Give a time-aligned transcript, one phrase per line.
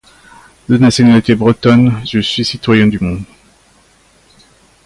[0.67, 3.23] De nationalité bretonne, je suis citoyen du monde.